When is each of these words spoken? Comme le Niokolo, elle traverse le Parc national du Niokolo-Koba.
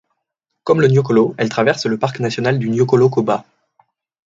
Comme 0.63 0.81
le 0.81 0.87
Niokolo, 0.87 1.35
elle 1.37 1.49
traverse 1.49 1.85
le 1.85 1.95
Parc 1.99 2.21
national 2.21 2.57
du 2.57 2.69
Niokolo-Koba. 2.71 3.45